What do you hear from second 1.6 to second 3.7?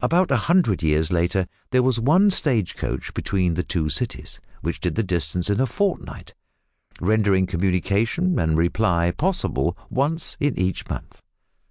there was one stage coach between the